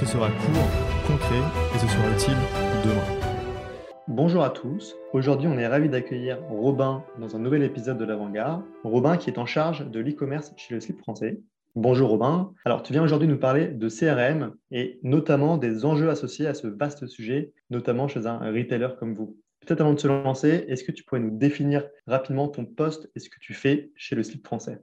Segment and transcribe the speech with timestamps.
[0.00, 0.70] Ce sera court,
[1.06, 1.42] concret
[1.74, 2.36] et ce sera utile
[2.82, 3.84] demain.
[4.08, 4.96] Bonjour à tous.
[5.12, 8.62] Aujourd'hui, on est ravi d'accueillir Robin dans un nouvel épisode de l'Avant-Garde.
[8.82, 11.42] Robin qui est en charge de l'e-commerce chez le slip français.
[11.74, 12.54] Bonjour Robin.
[12.64, 16.66] Alors, tu viens aujourd'hui nous parler de CRM et notamment des enjeux associés à ce
[16.66, 19.36] vaste sujet, notamment chez un retailer comme vous.
[19.60, 23.20] Peut-être avant de se lancer, est-ce que tu pourrais nous définir rapidement ton poste et
[23.20, 24.80] ce que tu fais chez le slip français?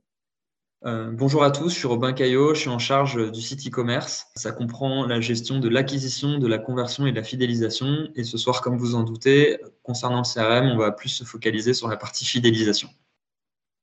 [0.85, 4.27] Euh, bonjour à tous, je suis Robin Caillot, je suis en charge du site e-commerce.
[4.35, 8.09] Ça comprend la gestion de l'acquisition, de la conversion et de la fidélisation.
[8.15, 11.73] Et ce soir, comme vous en doutez, concernant le CRM, on va plus se focaliser
[11.73, 12.89] sur la partie fidélisation.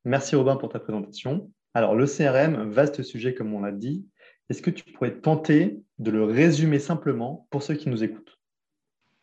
[0.04, 1.50] Merci Robin pour ta présentation.
[1.74, 4.06] Alors le CRM, vaste sujet comme on l'a dit.
[4.48, 8.38] Est-ce que tu pourrais tenter de le résumer simplement pour ceux qui nous écoutent?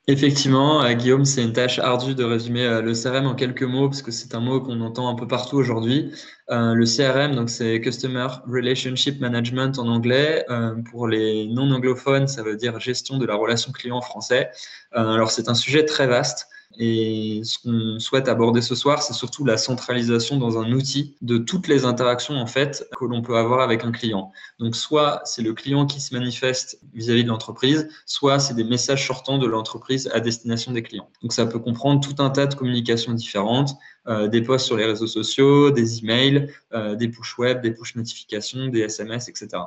[0.08, 3.88] Effectivement, euh, Guillaume, c'est une tâche ardue de résumer euh, le CRM en quelques mots
[3.88, 6.12] parce que c'est un mot qu'on entend un peu partout aujourd'hui.
[6.50, 10.44] Euh, le CRM, donc c'est Customer Relationship Management en anglais.
[10.90, 14.50] pour les non anglophones, ça veut dire gestion de la relation client en français.
[14.92, 16.48] alors c'est un sujet très vaste.
[16.78, 21.38] Et ce qu'on souhaite aborder ce soir, c'est surtout la centralisation dans un outil de
[21.38, 24.32] toutes les interactions en fait que l'on peut avoir avec un client.
[24.60, 29.06] Donc soit c'est le client qui se manifeste vis-à-vis de l'entreprise, soit c'est des messages
[29.06, 31.10] sortants de l'entreprise à destination des clients.
[31.22, 33.76] Donc ça peut comprendre tout un tas de communications différentes,
[34.08, 37.96] euh, des posts sur les réseaux sociaux, des emails, euh, des push web, des push
[37.96, 39.64] notifications, des SMS, etc.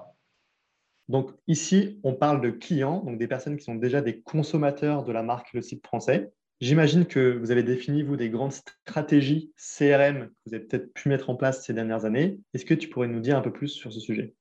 [1.09, 5.13] Donc ici, on parle de clients, donc des personnes qui sont déjà des consommateurs de
[5.13, 6.33] la marque Le Site Français.
[6.61, 11.09] J'imagine que vous avez défini, vous, des grandes stratégies CRM que vous avez peut-être pu
[11.09, 12.39] mettre en place ces dernières années.
[12.55, 14.35] Est-ce que tu pourrais nous dire un peu plus sur ce sujet?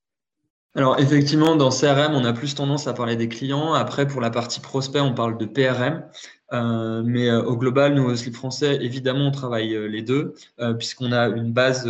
[0.75, 3.73] Alors effectivement, dans CRM, on a plus tendance à parler des clients.
[3.73, 6.03] Après, pour la partie prospect, on parle de PRM.
[6.52, 10.34] Euh, mais euh, au global, nous, au Slip français, évidemment, on travaille euh, les deux,
[10.78, 11.88] puisqu'on a une base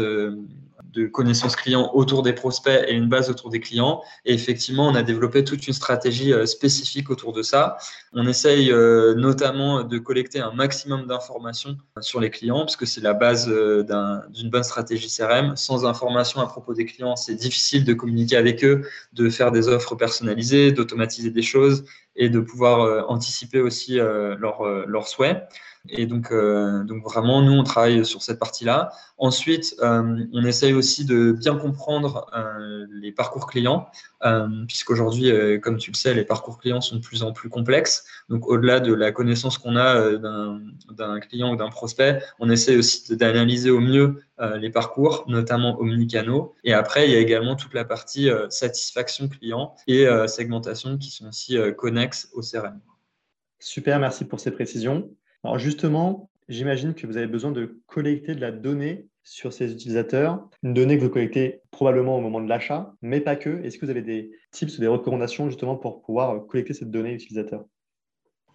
[0.94, 4.02] de connaissances clients autour des prospects et une base autour des clients.
[4.26, 7.78] Et effectivement, on a développé toute une stratégie euh, spécifique autour de ça.
[8.14, 13.02] On essaye euh, notamment de collecter un maximum d'informations sur les clients, parce que c'est
[13.02, 13.84] la base euh,
[14.30, 15.56] d'une bonne stratégie CRM.
[15.56, 19.68] Sans information à propos des clients, c'est difficile de communiquer avec eux, de faire des
[19.68, 25.48] offres personnalisées, d'automatiser des choses et de pouvoir anticiper aussi leurs souhaits.
[25.89, 28.91] Et donc, euh, donc vraiment, nous, on travaille sur cette partie-là.
[29.17, 33.89] Ensuite, euh, on essaye aussi de bien comprendre euh, les parcours clients,
[34.67, 35.29] puisqu'aujourd'hui,
[35.61, 38.05] comme tu le sais, les parcours clients sont de plus en plus complexes.
[38.29, 43.17] Donc, au-delà de la connaissance qu'on a d'un client ou d'un prospect, on essaye aussi
[43.17, 44.23] d'analyser au mieux
[44.55, 46.55] les parcours, notamment omnicanaux.
[46.63, 51.27] Et après, il y a également toute la partie satisfaction client et segmentation qui sont
[51.27, 52.79] aussi connexes au CRM.
[53.59, 55.09] Super, merci pour ces précisions.
[55.44, 60.48] Alors justement, j'imagine que vous avez besoin de collecter de la donnée sur ces utilisateurs,
[60.64, 63.62] une donnée que vous collectez probablement au moment de l'achat, mais pas que.
[63.64, 67.14] Est-ce que vous avez des tips ou des recommandations justement pour pouvoir collecter cette donnée
[67.14, 67.66] utilisateur?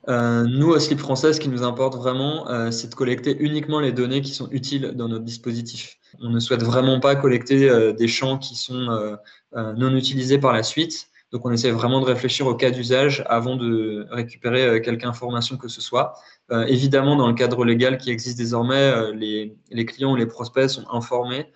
[0.09, 3.81] Euh, nous, au Slip Français, ce qui nous importe vraiment, euh, c'est de collecter uniquement
[3.81, 5.97] les données qui sont utiles dans notre dispositif.
[6.20, 9.19] On ne souhaite vraiment pas collecter euh, des champs qui sont
[9.55, 11.09] non utilisés par la suite.
[11.32, 15.58] Donc, on essaie vraiment de réfléchir au cas d'usage avant de récupérer euh, quelque information
[15.58, 16.14] que ce soit.
[16.50, 20.68] Euh, évidemment, dans le cadre légal qui existe désormais, euh, les, clients ou les prospects
[20.70, 21.52] sont informés.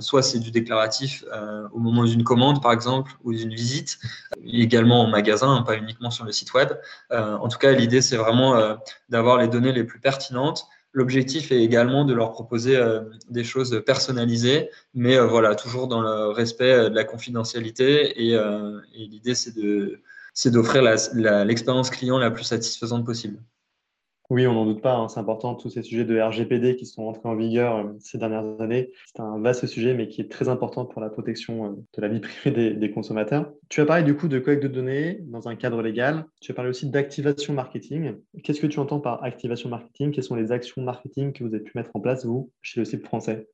[0.00, 1.24] soit c'est du déclaratif
[1.72, 3.98] au moment d'une commande, par exemple, ou d'une visite,
[4.44, 6.70] également en magasin, hein, pas uniquement sur le site web.
[7.10, 8.76] en tout cas, l'idée, c'est vraiment
[9.08, 13.82] d'avoir les données les plus pertinentes L'objectif est également de leur proposer euh, des choses
[13.84, 18.18] personnalisées, mais euh, voilà, toujours dans le respect euh, de la confidentialité.
[18.24, 23.42] Et, et l'idée, c'est d'offrir l'expérience client la plus satisfaisante possible.
[24.28, 24.94] Oui, on n'en doute pas.
[24.94, 25.08] Hein.
[25.08, 28.60] C'est important, tous ces sujets de RGPD qui sont entrés en vigueur euh, ces dernières
[28.60, 28.90] années.
[29.06, 32.08] C'est un vaste sujet, mais qui est très important pour la protection euh, de la
[32.08, 33.52] vie privée des, consommateurs.
[33.68, 36.26] Tu as parlé du coup de collecte de données dans un cadre légal.
[36.40, 38.14] Tu as parlé aussi d'activation marketing.
[38.42, 40.10] Qu'est-ce que tu entends par activation marketing?
[40.10, 42.84] Quelles sont les actions marketing que vous avez pu mettre en place, vous, chez le
[42.84, 43.48] site français?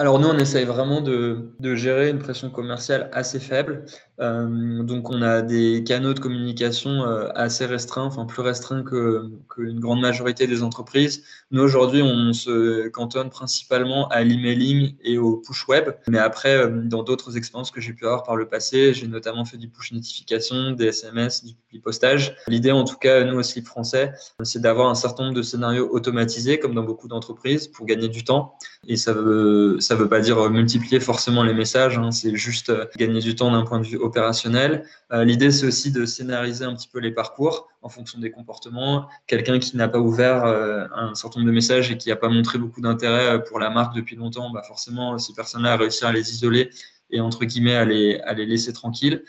[0.00, 3.84] Alors nous, on essaye vraiment de, gérer une pression commerciale assez faible.
[4.18, 7.04] donc on a des canaux de communication
[7.34, 11.22] assez restreints, enfin plus restreints qu'une grande majorité des entreprises.
[11.50, 15.90] Nous aujourd'hui, on se cantonne principalement à l'emailing et au push web.
[16.08, 19.58] Mais après, dans d'autres expériences que j'ai pu avoir par le passé, j'ai notamment fait
[19.58, 22.36] du push notification, des SMS, du postage.
[22.48, 24.12] L'idée, en tout cas, nous aussi français,
[24.44, 28.24] c'est d'avoir un certain nombre de scénarios automatisés, comme dans beaucoup d'entreprises, pour gagner du
[28.24, 28.56] temps.
[28.88, 32.10] Et ça veut, ça veut pas dire multiplier forcément les messages, hein.
[32.10, 34.84] c'est juste gagner du temps d'un point de vue opérationnel.
[35.12, 39.06] Euh, l'idée, c'est aussi de scénariser un petit peu les parcours en fonction des comportements.
[39.26, 42.30] Quelqu'un qui n'a pas ouvert euh, un certain nombre de messages et qui n'a pas
[42.30, 46.12] montré beaucoup d'intérêt euh, pour la marque depuis longtemps, bah forcément, ces personnes-là réussir à
[46.12, 46.70] les isoler
[47.10, 49.24] et entre guillemets à les, à les laisser tranquilles.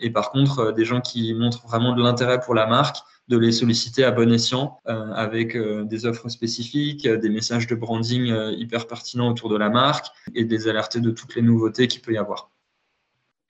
[0.00, 3.52] et par contre, des gens qui montrent vraiment de l'intérêt pour la marque, de les
[3.52, 9.48] solliciter à bon escient avec des offres spécifiques, des messages de branding hyper pertinents autour
[9.48, 12.50] de la marque et des alerter de toutes les nouveautés qu'il peut y avoir.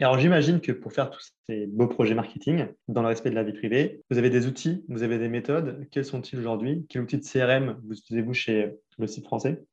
[0.00, 3.34] Et alors, j'imagine que pour faire tous ces beaux projets marketing, dans le respect de
[3.34, 5.88] la vie privée, vous avez des outils, vous avez des méthodes.
[5.90, 6.86] Quels sont-ils aujourd'hui?
[6.88, 9.64] Quel outil de CRM vous utilisez-vous chez le site français?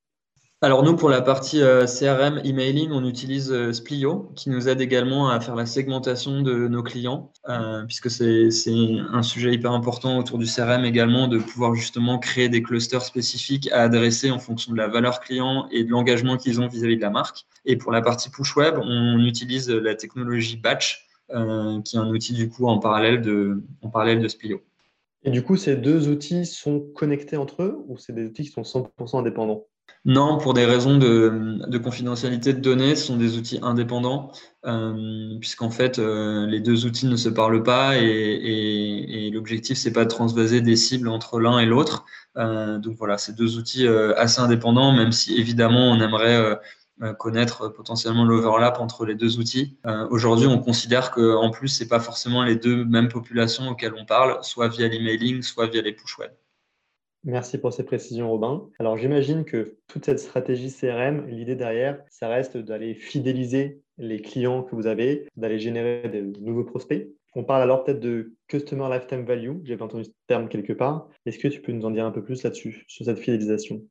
[0.62, 4.80] Alors nous, pour la partie euh, CRM, emailing, on utilise euh, Splio, qui nous aide
[4.80, 8.50] également à faire la segmentation de nos clients, euh, puisque c'est
[9.12, 13.70] un sujet hyper important autour du CRM également, de pouvoir justement créer des clusters spécifiques
[13.74, 17.00] à adresser en fonction de la valeur client et de l'engagement qu'ils ont vis-à-vis -vis
[17.00, 17.46] de la marque.
[17.66, 21.06] Et pour la partie push web, on utilise la technologie Batch,
[21.84, 24.62] qui est un outil du coup en parallèle de, en parallèle de Splio.
[25.26, 28.52] Et du coup, ces deux outils sont connectés entre eux ou c'est des outils qui
[28.52, 29.66] sont 100% indépendants?
[30.06, 34.32] Non, pour des raisons de, confidentialité de données, ce sont des outils indépendants,
[34.68, 40.04] euh, puisqu'en fait, euh, les deux outils ne se parlent pas et, l'objectif, c'est pas
[40.06, 42.06] de transvaser des cibles entre l'un et l'autre.
[42.38, 46.60] Euh, donc voilà, c'est deux outils assez indépendants, même si évidemment, on aimerait
[47.18, 49.80] connaître potentiellement l'overlap entre les deux outils.
[50.12, 54.38] Aujourd'hui, on considère qu'en plus, c'est pas forcément les deux mêmes populations auxquelles on parle,
[54.44, 56.32] soit via l'emailing, soit via les push web.
[57.26, 58.70] Merci pour ces précisions, Robin.
[58.78, 64.62] Alors, j'imagine que toute cette stratégie CRM, l'idée derrière, ça reste d'aller fidéliser les clients
[64.62, 67.10] que vous avez, d'aller générer de nouveaux prospects.
[67.34, 69.58] On parle alors peut-être de Customer Lifetime Value.
[69.64, 71.10] J'avais entendu ce terme quelque part.
[71.26, 73.82] Est-ce que tu peux nous en dire un peu plus là-dessus, sur cette fidélisation?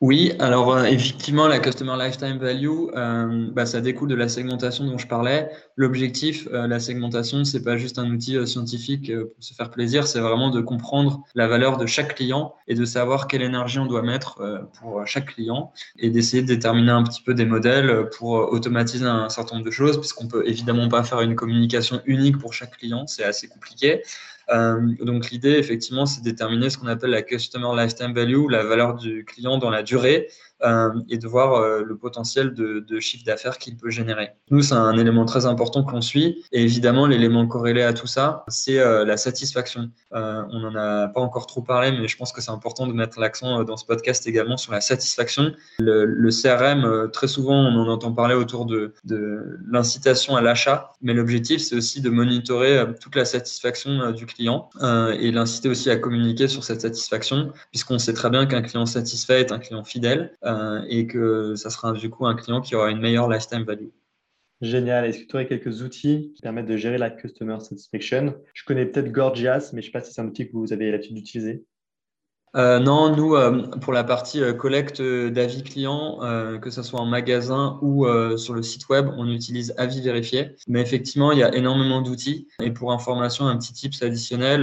[0.00, 4.84] Oui, alors euh, effectivement, la Customer Lifetime Value, euh, bah, ça découle de la segmentation
[4.84, 5.50] dont je parlais.
[5.74, 10.20] L'objectif, euh, la segmentation, c'est pas juste un outil scientifique pour se faire plaisir, c'est
[10.20, 14.02] vraiment de comprendre la valeur de chaque client et de savoir quelle énergie on doit
[14.02, 19.04] mettre pour chaque client et d'essayer de déterminer un petit peu des modèles pour automatiser
[19.04, 22.76] un certain nombre de choses, puisqu'on peut évidemment pas faire une communication unique pour chaque
[22.76, 24.02] client, c'est assez compliqué.
[24.50, 28.64] Euh, donc l'idée, effectivement, c'est de déterminer ce qu'on appelle la Customer Lifetime Value, la
[28.64, 30.28] valeur du client dans la durée,
[31.08, 34.30] et de voir euh, le potentiel de, chiffre d'affaires qu'il peut générer.
[34.50, 36.44] Nous, c'est un élément très important que l'on suit.
[36.52, 39.90] Et évidemment, l'élément corrélé à tout ça, c'est euh, la satisfaction.
[40.12, 43.20] on n'en a pas encore trop parlé, mais je pense que c'est important de mettre
[43.20, 45.52] l'accent dans ce podcast également sur la satisfaction.
[45.78, 48.92] Le, CRM, très souvent, on en entend parler autour de
[49.70, 55.30] l'incitation à l'achat, mais l'objectif, c'est aussi de monitorer toute la satisfaction du client et
[55.30, 59.52] l'inciter aussi à communiquer sur cette satisfaction, puisqu'on sait très bien qu'un client satisfait est
[59.52, 60.32] un client fidèle.
[60.48, 63.88] Euh, et que ça sera du coup un client qui aura une meilleure lifetime value.
[64.60, 65.04] Génial.
[65.04, 68.34] Est-ce que tu aurais quelques outils qui permettent de gérer la customer satisfaction?
[68.54, 70.72] Je connais peut-être Gorgias, mais je ne sais pas si c'est un outil que vous
[70.72, 71.64] avez l'habitude d'utiliser.
[72.56, 76.18] Euh, non, nous, euh, pour la partie euh, collecte d'avis clients,
[76.60, 78.06] que ce soit en magasin ou
[78.36, 80.56] sur le site web, on utilise avis vérifié.
[80.66, 82.48] Mais effectivement, il y a énormément d'outils.
[82.62, 84.62] Et pour information, un petit tips additionnel,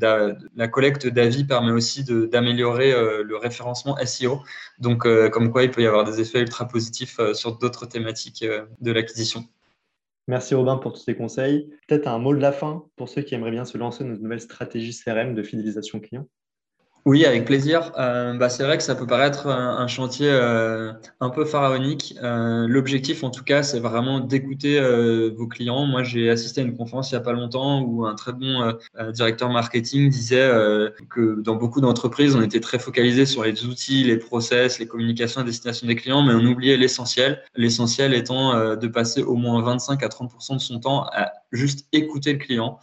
[0.00, 4.40] la collecte d'avis permet aussi d'améliorer le référencement SEO.
[4.78, 8.44] Donc, comme quoi, il peut y avoir des effets ultra positifs sur d'autres thématiques
[8.80, 9.44] de l'acquisition.
[10.28, 11.70] Merci Robin pour tous ces conseils.
[11.88, 14.22] Peut-être un mot de la fin pour ceux qui aimeraient bien se lancer dans une
[14.22, 16.26] nouvelle stratégie CRM de fidélisation client.
[17.10, 17.90] Oui, avec plaisir.
[17.98, 22.14] Euh, bah, c'est vrai que ça peut paraître un, chantier euh, un peu pharaonique.
[22.22, 24.80] Euh, l'objectif, en tout cas, c'est vraiment d'écouter
[25.36, 25.86] vos clients.
[25.86, 28.76] Moi, j'ai assisté à une conférence il n'y a pas longtemps où un très bon
[29.12, 30.48] directeur marketing disait
[31.08, 35.40] que dans beaucoup d'entreprises, on était très focalisé sur les outils, les process, les communications
[35.40, 37.42] à destination des clients, mais on oubliait l'essentiel.
[37.56, 42.32] L'essentiel étant de passer au moins 25 à 30% de son temps à juste écouter
[42.32, 42.78] le client.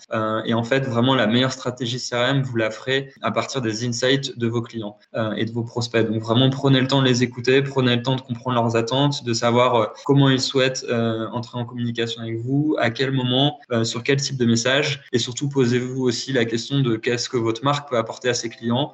[0.45, 4.37] et en fait, vraiment, la meilleure stratégie CRM, vous la ferez à partir des insights
[4.37, 6.05] de vos clients euh, et de vos prospects.
[6.05, 9.23] Donc vraiment, prenez le temps de les écouter, prenez le temps de comprendre leurs attentes,
[9.23, 13.59] de savoir euh, comment ils souhaitent euh, entrer en communication avec vous, à quel moment,
[13.83, 17.63] sur quel type de message, et surtout posez-vous aussi la question de qu'est-ce que votre
[17.63, 18.93] marque peut apporter à ses clients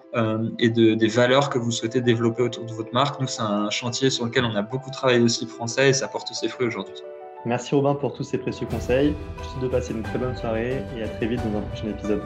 [0.60, 3.20] et de, des valeurs que vous souhaitez développer autour de votre marque.
[3.20, 6.34] Nous, c'est un chantier sur lequel on a beaucoup travaillé aussi français et ça porte
[6.34, 6.96] ses fruits aujourd'hui.
[7.46, 9.14] Merci Robin pour tous ces précieux conseils.
[9.38, 11.62] Je te souhaite de passer une très bonne soirée et à très vite dans un
[11.62, 12.22] prochain épisode.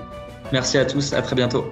[0.52, 1.66] Merci à tous, à très bientôt.